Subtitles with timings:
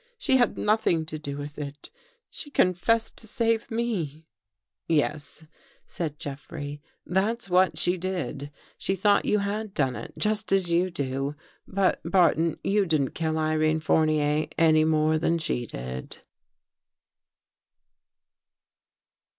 [0.17, 1.91] "She had nothing to do with it.
[2.31, 4.25] She confessed to save me.""
[4.87, 5.43] Yes,"
[5.85, 8.49] said Jeffrey, "that's what she did.
[8.79, 11.35] She thought you had done it, just as you do.
[11.67, 16.17] But, Bar ton, you didn't kill Irene Fournier any more than she did."